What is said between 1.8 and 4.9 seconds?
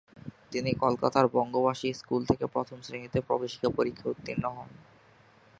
School থেকে প্রথম শ্রেণীতে প্রবেশিকা পরীক্ষায় উত্তীর্ণ হন।